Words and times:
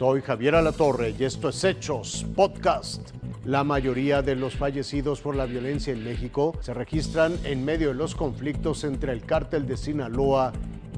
Soy 0.00 0.22
Javier 0.22 0.54
Alatorre 0.54 1.14
y 1.18 1.24
esto 1.24 1.50
es 1.50 1.62
Hechos 1.62 2.24
Podcast. 2.34 3.10
La 3.44 3.64
mayoría 3.64 4.22
de 4.22 4.34
los 4.34 4.56
fallecidos 4.56 5.20
por 5.20 5.36
la 5.36 5.44
violencia 5.44 5.92
en 5.92 6.02
México 6.02 6.56
se 6.62 6.72
registran 6.72 7.38
en 7.44 7.66
medio 7.66 7.88
de 7.88 7.94
los 7.96 8.14
conflictos 8.14 8.84
entre 8.84 9.12
el 9.12 9.26
cártel 9.26 9.66
de 9.66 9.76
Sinaloa 9.76 10.54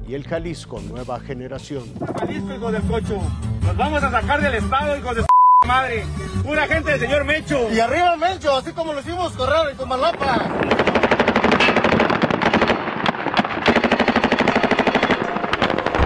y 0.07 0.13
el 0.13 0.25
Jalisco 0.25 0.79
Nueva 0.79 1.19
Generación. 1.19 1.83
Jalisco, 2.17 2.55
hijo 2.55 2.71
de 2.71 2.79
cocho. 2.79 3.21
Nos 3.63 3.75
vamos 3.75 4.01
a 4.01 4.09
sacar 4.09 4.41
del 4.41 4.53
estado, 4.53 4.97
hijo 4.97 5.13
de 5.13 5.25
madre. 5.67 6.05
Pura 6.41 6.65
gente 6.65 6.91
del 6.91 6.99
señor 7.01 7.25
Mecho. 7.25 7.73
Y 7.73 7.81
arriba 7.81 8.15
Mecho, 8.15 8.55
así 8.55 8.71
como 8.71 8.93
lo 8.93 9.01
hicimos 9.01 9.33
correr 9.33 9.71
en 9.71 9.75
Comalapa. 9.75 10.92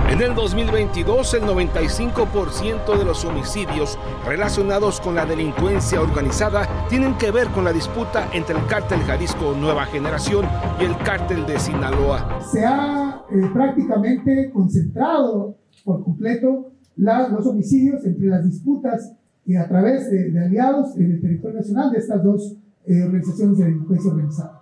En 0.09 0.21
el 0.21 0.33
2022, 0.35 1.33
el 1.33 1.43
95% 1.43 2.97
de 2.97 3.03
los 3.03 3.25
homicidios 3.25 3.99
relacionados 4.25 5.01
con 5.01 5.15
la 5.15 5.25
delincuencia 5.25 6.01
organizada 6.01 6.65
tienen 6.87 7.17
que 7.17 7.29
ver 7.29 7.49
con 7.49 7.65
la 7.65 7.73
disputa 7.73 8.29
entre 8.31 8.57
el 8.57 8.65
cártel 8.67 9.01
Jalisco 9.01 9.53
Nueva 9.53 9.85
Generación 9.85 10.45
y 10.79 10.85
el 10.85 10.97
cártel 10.99 11.45
de 11.45 11.59
Sinaloa. 11.59 12.39
Se 12.41 12.65
ha 12.65 13.21
eh, 13.29 13.49
prácticamente 13.53 14.49
concentrado 14.53 15.57
por 15.83 16.03
completo 16.05 16.71
los 16.95 17.45
homicidios 17.45 18.05
entre 18.05 18.27
las 18.27 18.45
disputas 18.45 19.13
y 19.45 19.57
a 19.57 19.67
través 19.67 20.09
de, 20.09 20.39
aliados 20.39 20.95
en 20.97 21.11
el 21.11 21.21
territorio 21.21 21.57
nacional 21.57 21.91
de 21.91 21.99
estas 21.99 22.23
dos 22.23 22.55
eh, 22.85 23.03
organizaciones 23.03 23.57
de 23.57 23.65
delincuencia 23.65 24.11
organizada. 24.11 24.61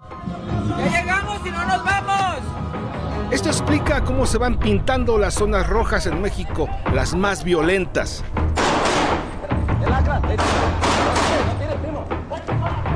¡Ya 0.79 1.01
llegamos 1.01 1.39
y 1.45 1.49
no 1.51 1.65
nos 1.65 1.83
vamos! 1.85 2.54
Esto 3.35 3.49
explica 3.49 4.01
cómo 4.01 4.25
se 4.25 4.37
van 4.37 4.57
pintando 4.57 5.17
las 5.17 5.33
zonas 5.33 5.67
rojas 5.67 6.07
en 6.07 6.21
México, 6.21 6.69
las 6.93 7.13
más 7.13 7.43
violentas. 7.43 8.23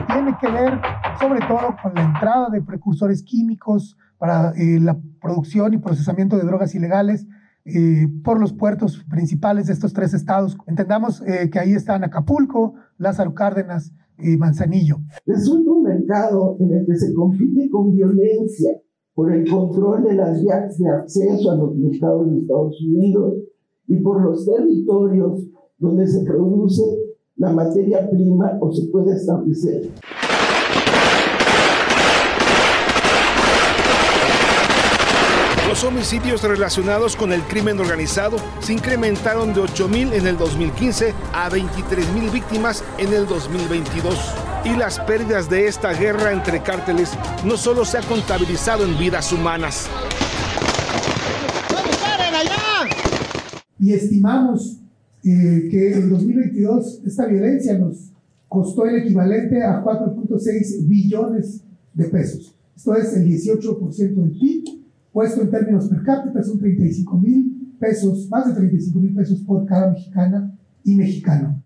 Tiene 0.08 0.38
que 0.40 0.48
ver 0.48 0.80
sobre 1.20 1.42
todo 1.42 1.76
con 1.84 1.94
la 1.94 2.04
entrada 2.04 2.50
de 2.52 2.62
precursores 2.62 3.22
químicos 3.22 3.98
para 4.18 4.52
eh, 4.52 4.80
la 4.80 4.98
producción 5.22 5.74
y 5.74 5.78
procesamiento 5.78 6.38
de 6.38 6.44
drogas 6.44 6.74
ilegales 6.74 7.28
eh, 7.66 8.08
por 8.24 8.40
los 8.40 8.54
puertos 8.54 9.04
principales 9.10 9.68
de 9.68 9.74
estos 9.74 9.92
tres 9.92 10.14
estados. 10.14 10.58
Entendamos 10.68 11.22
eh, 11.28 11.50
que 11.52 11.60
ahí 11.60 11.74
están 11.74 12.06
Acapulco, 12.06 12.76
Lázaro 12.98 13.34
Cárdenas 13.34 13.92
y 14.18 14.38
Manzanillo. 14.38 15.02
Resulta 15.26 15.70
un 15.70 15.84
mercado 15.84 16.56
en 16.62 16.72
el 16.72 16.86
que 16.86 16.96
se 16.96 17.14
compite 17.14 17.70
con 17.70 17.92
violencia 17.92 18.72
por 19.20 19.34
el 19.34 19.46
control 19.50 20.04
de 20.04 20.14
las 20.14 20.42
vías 20.42 20.78
de 20.78 20.88
acceso 20.88 21.52
a 21.52 21.56
los 21.58 21.76
mercados 21.76 22.32
de 22.32 22.40
Estados 22.40 22.82
Unidos 22.82 23.34
y 23.86 23.98
por 23.98 24.24
los 24.24 24.46
territorios 24.46 25.44
donde 25.78 26.08
se 26.08 26.24
produce 26.24 26.82
la 27.36 27.52
materia 27.52 28.10
prima 28.10 28.58
o 28.62 28.72
se 28.72 28.88
puede 28.88 29.18
establecer. 29.18 29.90
Los 35.68 35.84
homicidios 35.84 36.42
relacionados 36.44 37.18
con 37.18 37.34
el 37.34 37.42
crimen 37.42 37.78
organizado 37.78 38.38
se 38.62 38.72
incrementaron 38.72 39.54
de 39.54 39.60
8.000 39.64 40.14
en 40.14 40.28
el 40.28 40.38
2015 40.38 41.14
a 41.34 41.50
23.000 41.50 42.32
víctimas 42.32 42.86
en 42.98 43.12
el 43.12 43.28
2022. 43.28 44.49
Y 44.66 44.76
las 44.76 45.00
pérdidas 45.00 45.50
de 45.50 45.68
esta 45.68 45.94
guerra 45.94 46.32
entre 46.32 46.62
cárteles 46.62 47.12
no 47.46 47.58
solo 47.58 47.86
se 47.86 47.98
ha 47.98 48.02
contabilizado 48.02 48.86
en 48.86 48.98
vidas 48.98 49.32
humanas. 49.32 49.88
Y 53.80 53.94
estimamos 53.94 54.80
eh, 55.24 55.68
que 55.72 55.94
en 55.94 56.10
2022 56.10 57.02
esta 57.06 57.26
violencia 57.26 57.78
nos 57.78 58.12
costó 58.48 58.86
el 58.86 58.98
equivalente 58.98 59.64
a 59.64 59.84
4.6 59.84 60.88
billones 60.88 61.62
de 61.94 62.06
pesos. 62.06 62.54
Esto 62.76 62.96
es 62.96 63.16
el 63.16 63.26
18% 63.28 64.16
del 64.16 64.32
PIB 64.32 64.80
puesto 65.12 65.42
en 65.42 65.52
términos 65.52 65.88
per 65.88 66.04
cápita 66.04 66.44
son 66.44 66.60
35 66.60 67.18
mil 67.18 67.76
pesos, 67.80 68.30
más 68.30 68.48
de 68.48 68.54
35 68.54 69.00
mil 69.00 69.14
pesos 69.14 69.40
por 69.42 69.66
cada 69.66 69.92
mexicana 69.92 70.58
y 70.84 70.96
mexicano. 70.96 71.64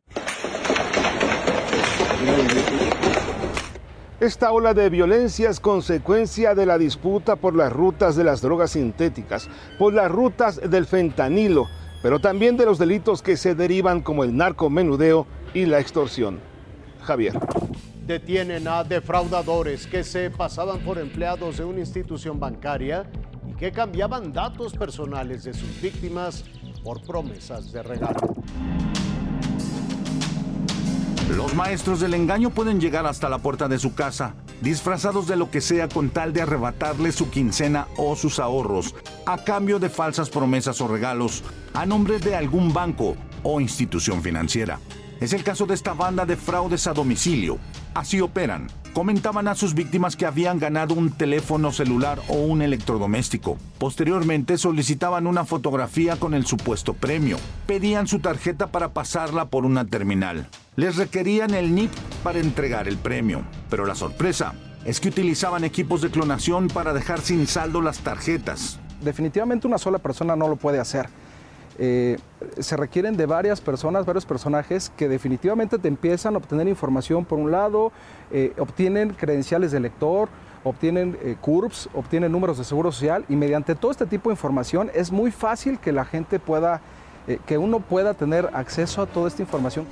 Esta 4.23 4.53
ola 4.53 4.73
de 4.73 4.89
violencia 4.89 5.49
es 5.49 5.59
consecuencia 5.59 6.55
de 6.55 6.65
la 6.65 6.77
disputa 6.77 7.35
por 7.35 7.57
las 7.57 7.73
rutas 7.73 8.15
de 8.15 8.23
las 8.23 8.41
drogas 8.41 8.71
sintéticas, 8.71 9.49
por 9.77 9.93
las 9.93 10.09
rutas 10.09 10.61
del 10.71 10.85
fentanilo, 10.85 11.67
pero 12.01 12.19
también 12.19 12.55
de 12.55 12.63
los 12.63 12.79
delitos 12.79 13.21
que 13.21 13.35
se 13.35 13.53
derivan 13.53 13.99
como 13.99 14.23
el 14.23 14.33
narcomenudeo 14.37 15.27
y 15.53 15.65
la 15.65 15.81
extorsión. 15.81 16.39
Javier. 17.01 17.33
Detienen 18.07 18.65
a 18.69 18.85
defraudadores 18.85 19.87
que 19.87 20.05
se 20.05 20.29
pasaban 20.29 20.79
por 20.85 20.99
empleados 20.99 21.57
de 21.57 21.65
una 21.65 21.81
institución 21.81 22.39
bancaria 22.39 23.05
que 23.59 23.73
cambiaban 23.73 24.31
datos 24.31 24.71
personales 24.71 25.43
de 25.43 25.53
sus 25.53 25.81
víctimas 25.81 26.45
por 26.81 27.01
promesas 27.01 27.73
de 27.73 27.83
regalo. 27.83 28.21
Los 31.35 31.55
maestros 31.55 31.99
del 31.99 32.13
engaño 32.13 32.51
pueden 32.51 32.79
llegar 32.79 33.07
hasta 33.07 33.27
la 33.27 33.39
puerta 33.39 33.67
de 33.67 33.79
su 33.79 33.95
casa, 33.95 34.35
disfrazados 34.61 35.27
de 35.27 35.35
lo 35.35 35.49
que 35.49 35.61
sea 35.61 35.89
con 35.89 36.11
tal 36.11 36.31
de 36.31 36.43
arrebatarle 36.43 37.11
su 37.11 37.31
quincena 37.31 37.87
o 37.97 38.15
sus 38.15 38.37
ahorros, 38.37 38.93
a 39.25 39.43
cambio 39.43 39.79
de 39.79 39.89
falsas 39.89 40.29
promesas 40.29 40.79
o 40.79 40.87
regalos, 40.87 41.43
a 41.73 41.87
nombre 41.87 42.19
de 42.19 42.35
algún 42.35 42.71
banco 42.71 43.15
o 43.41 43.59
institución 43.59 44.21
financiera. 44.21 44.79
Es 45.23 45.31
el 45.31 45.41
caso 45.41 45.65
de 45.65 45.73
esta 45.73 45.93
banda 45.93 46.25
de 46.25 46.35
fraudes 46.35 46.85
a 46.85 46.91
domicilio. 46.91 47.57
Así 47.93 48.19
operan 48.19 48.67
comentaban 48.91 49.47
a 49.47 49.55
sus 49.55 49.73
víctimas 49.73 50.17
que 50.17 50.25
habían 50.25 50.59
ganado 50.59 50.95
un 50.95 51.11
teléfono 51.11 51.71
celular 51.71 52.19
o 52.27 52.33
un 52.33 52.61
electrodoméstico. 52.61 53.57
Posteriormente 53.79 54.57
solicitaban 54.57 55.25
una 55.25 55.45
fotografía 55.45 56.17
con 56.17 56.33
el 56.33 56.45
supuesto 56.45 56.93
premio. 56.93 57.37
Pedían 57.67 58.05
su 58.05 58.19
tarjeta 58.19 58.67
para 58.67 58.89
pasarla 58.89 59.45
por 59.45 59.65
una 59.65 59.85
terminal. 59.85 60.49
Les 60.75 60.97
requerían 60.97 61.53
el 61.53 61.73
NIP 61.73 61.91
para 62.21 62.39
entregar 62.39 62.89
el 62.89 62.97
premio. 62.97 63.43
Pero 63.69 63.85
la 63.85 63.95
sorpresa 63.95 64.55
es 64.83 64.99
que 64.99 65.07
utilizaban 65.07 65.63
equipos 65.63 66.01
de 66.01 66.11
clonación 66.11 66.67
para 66.67 66.91
dejar 66.91 67.21
sin 67.21 67.47
saldo 67.47 67.81
las 67.81 67.99
tarjetas. 67.99 68.77
Definitivamente 69.01 69.67
una 69.67 69.77
sola 69.77 69.99
persona 69.99 70.35
no 70.35 70.49
lo 70.49 70.57
puede 70.57 70.81
hacer. 70.81 71.07
Eh, 71.79 72.17
se 72.59 72.77
requieren 72.77 73.17
de 73.17 73.25
varias 73.25 73.61
personas, 73.61 74.05
varios 74.05 74.25
personajes 74.25 74.91
que 74.95 75.07
definitivamente 75.07 75.79
te 75.79 75.87
empiezan 75.87 76.35
a 76.35 76.37
obtener 76.37 76.67
información 76.67 77.25
por 77.25 77.39
un 77.39 77.51
lado, 77.51 77.91
eh, 78.31 78.53
obtienen 78.59 79.13
credenciales 79.13 79.71
de 79.71 79.79
lector, 79.79 80.29
obtienen 80.63 81.17
eh, 81.21 81.35
CURPS, 81.41 81.89
obtienen 81.93 82.31
números 82.31 82.57
de 82.57 82.63
seguro 82.63 82.91
social 82.91 83.25
y 83.27 83.35
mediante 83.35 83.75
todo 83.75 83.91
este 83.91 84.05
tipo 84.05 84.29
de 84.29 84.33
información 84.33 84.91
es 84.93 85.11
muy 85.11 85.31
fácil 85.31 85.79
que 85.79 85.91
la 85.91 86.05
gente 86.05 86.39
pueda, 86.39 86.81
que 87.45 87.57
uno 87.57 87.79
pueda 87.79 88.13
tener 88.13 88.49
acceso 88.53 89.01
a 89.01 89.05
toda 89.05 89.27
esta 89.29 89.41
información. 89.41 89.85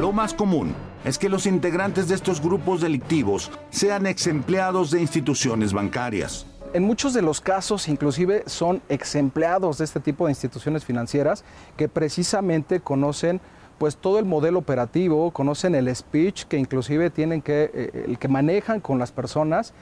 Lo 0.00 0.12
más 0.12 0.34
común 0.34 0.74
es 1.04 1.18
que 1.18 1.28
los 1.28 1.46
integrantes 1.46 2.08
de 2.08 2.14
estos 2.14 2.40
grupos 2.40 2.80
delictivos 2.80 3.50
sean 3.70 4.06
ex 4.06 4.26
empleados 4.26 4.90
de 4.90 5.00
instituciones 5.00 5.72
bancarias 5.72 6.46
en 6.74 6.82
muchos 6.82 7.14
de 7.14 7.22
los 7.22 7.40
casos 7.40 7.88
inclusive 7.88 8.44
son 8.46 8.82
ex 8.88 9.14
empleados 9.14 9.78
de 9.78 9.84
este 9.84 10.00
tipo 10.00 10.26
de 10.26 10.32
instituciones 10.32 10.84
financieras 10.84 11.44
que 11.76 11.88
precisamente 11.88 12.80
conocen 12.80 13.40
pues 13.78 13.96
todo 13.96 14.18
el 14.18 14.24
modelo 14.24 14.60
operativo, 14.60 15.30
conocen 15.32 15.74
el 15.74 15.94
speech 15.94 16.44
que 16.44 16.56
inclusive 16.56 17.10
tienen 17.10 17.42
que, 17.42 17.70
eh, 17.74 18.04
el 18.06 18.18
que 18.18 18.28
manejan 18.28 18.80
con 18.80 18.98
las 18.98 19.10
personas 19.10 19.74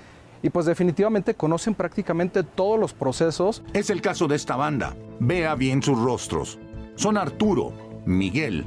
y 0.42 0.50
pues 0.50 0.64
definitivamente 0.64 1.34
conocen 1.34 1.74
prácticamente 1.74 2.42
todos 2.42 2.80
los 2.80 2.94
procesos. 2.94 3.62
Es 3.74 3.90
el 3.90 4.00
caso 4.00 4.26
de 4.26 4.36
esta 4.36 4.56
banda. 4.56 4.96
Vea 5.18 5.54
bien 5.54 5.82
sus 5.82 5.98
rostros. 5.98 6.58
Son 6.96 7.18
Arturo, 7.18 7.72
Miguel, 8.06 8.64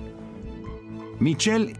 Michelle 1.19 1.75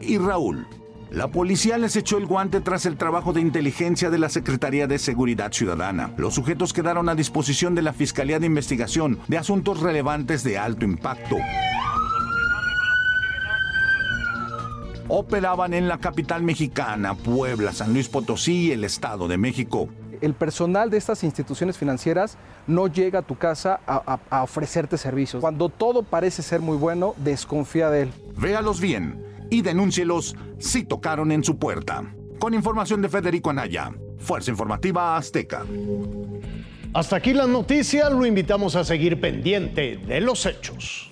y 0.00 0.18
Raúl. 0.18 0.66
La 1.12 1.28
policía 1.28 1.76
les 1.76 1.94
echó 1.96 2.16
el 2.16 2.24
guante 2.24 2.62
tras 2.62 2.86
el 2.86 2.96
trabajo 2.96 3.34
de 3.34 3.42
inteligencia 3.42 4.08
de 4.08 4.16
la 4.16 4.30
Secretaría 4.30 4.86
de 4.86 4.98
Seguridad 4.98 5.52
Ciudadana. 5.52 6.10
Los 6.16 6.34
sujetos 6.34 6.72
quedaron 6.72 7.10
a 7.10 7.14
disposición 7.14 7.74
de 7.74 7.82
la 7.82 7.92
Fiscalía 7.92 8.38
de 8.38 8.46
Investigación 8.46 9.18
de 9.28 9.36
Asuntos 9.36 9.80
Relevantes 9.80 10.42
de 10.42 10.56
Alto 10.56 10.86
Impacto. 10.86 11.36
Operaban 15.08 15.74
en 15.74 15.86
la 15.86 15.98
capital 15.98 16.42
mexicana, 16.44 17.14
Puebla, 17.14 17.74
San 17.74 17.92
Luis 17.92 18.08
Potosí 18.08 18.68
y 18.68 18.72
el 18.72 18.84
Estado 18.84 19.28
de 19.28 19.36
México 19.36 19.90
el 20.22 20.34
personal 20.34 20.88
de 20.88 20.98
estas 20.98 21.24
instituciones 21.24 21.76
financieras 21.76 22.38
no 22.68 22.86
llega 22.86 23.18
a 23.18 23.22
tu 23.22 23.36
casa 23.36 23.80
a, 23.88 24.20
a, 24.30 24.42
ofrecerte 24.44 24.96
servicios. 24.96 25.40
Cuando 25.40 25.68
todo 25.68 26.04
parece 26.04 26.42
ser 26.42 26.60
muy 26.60 26.76
bueno, 26.76 27.16
desconfía 27.16 27.90
de 27.90 28.02
él. 28.02 28.12
Véalos 28.36 28.80
bien 28.80 29.31
y 29.52 29.60
denúncielos 29.60 30.34
si 30.58 30.84
tocaron 30.84 31.30
en 31.30 31.44
su 31.44 31.58
puerta. 31.58 32.02
Con 32.38 32.54
información 32.54 33.02
de 33.02 33.10
Federico 33.10 33.50
Anaya, 33.50 33.92
Fuerza 34.16 34.50
Informativa 34.50 35.14
Azteca. 35.14 35.66
Hasta 36.94 37.16
aquí 37.16 37.34
las 37.34 37.48
noticias, 37.48 38.10
lo 38.10 38.24
invitamos 38.24 38.76
a 38.76 38.84
seguir 38.84 39.20
pendiente 39.20 39.98
de 39.98 40.20
los 40.22 40.46
hechos. 40.46 41.11